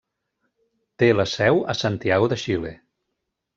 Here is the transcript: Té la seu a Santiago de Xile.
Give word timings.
Té 1.03 1.09
la 1.17 1.27
seu 1.35 1.61
a 1.73 1.77
Santiago 1.83 2.33
de 2.35 2.41
Xile. 2.47 2.75